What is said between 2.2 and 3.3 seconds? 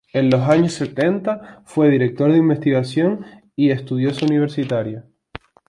de investigación